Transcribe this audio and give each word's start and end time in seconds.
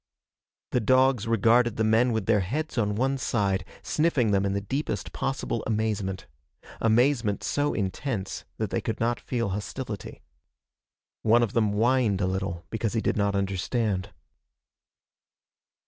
The 0.71 0.79
dogs 0.79 1.27
regarded 1.27 1.75
the 1.75 1.83
men 1.83 2.11
with 2.11 2.25
their 2.25 2.39
heads 2.39 2.75
on 2.75 2.95
one 2.95 3.19
side, 3.19 3.63
sniffing 3.83 4.31
them 4.31 4.47
in 4.47 4.53
the 4.53 4.59
deepest 4.61 5.13
possible 5.13 5.63
amazement 5.67 6.25
amazement 6.79 7.43
so 7.43 7.75
intense 7.75 8.43
that 8.57 8.71
they 8.71 8.81
could 8.81 8.99
not 8.99 9.19
feel 9.19 9.49
hostility. 9.49 10.23
One 11.21 11.43
of 11.43 11.53
them 11.53 11.73
whined 11.73 12.19
a 12.19 12.25
little 12.25 12.65
because 12.71 12.93
he 12.93 13.01
did 13.01 13.15
not 13.15 13.35
understand. 13.35 14.11